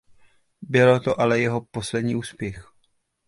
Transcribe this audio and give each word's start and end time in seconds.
Byl 0.61 0.99
to 0.99 1.21
ale 1.21 1.39
jeho 1.39 1.61
poslední 1.61 2.15
úspěch. 2.15 2.71